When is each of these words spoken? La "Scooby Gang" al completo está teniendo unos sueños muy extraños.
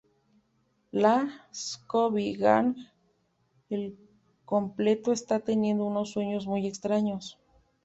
La 1.01 1.17
"Scooby 1.63 2.33
Gang" 2.37 2.75
al 3.69 3.93
completo 4.45 5.11
está 5.11 5.39
teniendo 5.41 5.85
unos 5.85 6.09
sueños 6.09 6.47
muy 6.47 6.65
extraños. 6.65 7.37